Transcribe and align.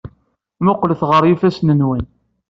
Mmuqqlet 0.59 1.01
ɣer 1.09 1.23
yifassen-nwen. 1.25 2.03